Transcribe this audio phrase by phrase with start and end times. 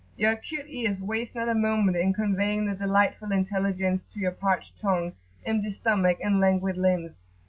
[0.15, 4.79] Your acute ears waste not a moment in conveying the delightful intelligence to your parched
[4.79, 5.13] tongue,
[5.45, 7.23] empty stomach, and languid limbs.